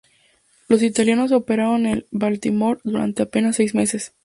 Los 0.67 0.81
italianos 0.81 1.31
operaron 1.31 1.85
el 1.85 2.07
"Baltimore" 2.09 2.81
durante 2.83 3.21
apenas 3.21 3.57
seis 3.57 3.75
meses. 3.75 4.15